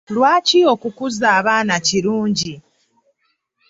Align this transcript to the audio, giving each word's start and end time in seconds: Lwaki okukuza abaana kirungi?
Lwaki 0.15 0.59
okukuza 0.73 1.27
abaana 1.39 1.75
kirungi? 1.87 2.53